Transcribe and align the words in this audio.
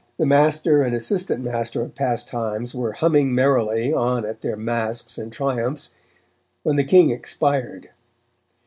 The 0.17 0.25
master 0.25 0.81
and 0.81 0.95
assistant 0.95 1.43
master 1.43 1.83
of 1.83 1.93
Pastimes 1.93 2.73
were 2.73 2.93
humming 2.93 3.35
merrily 3.35 3.93
on 3.93 4.25
at 4.25 4.39
their 4.41 4.55
masques 4.57 5.19
and 5.19 5.31
triumphs, 5.31 5.93
when, 6.63 6.75
the 6.75 6.83
King 6.83 7.11
expired. 7.11 7.89